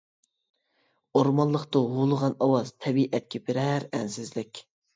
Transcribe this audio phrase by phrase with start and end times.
[1.19, 4.67] ئورمانلىقتا ھۇۋلىغان ئاۋاز، تەبىئەتكە بىرەر ئەنسىزلىك.